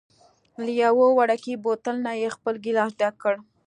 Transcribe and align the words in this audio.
له 0.63 0.67
یوه 0.83 1.05
وړوکي 1.17 1.53
بوتل 1.63 1.95
نه 2.05 2.11
یې 2.21 2.29
خپل 2.35 2.53
ګېلاس 2.63 2.91
ډک 2.99 3.15
کړ. 3.23 3.35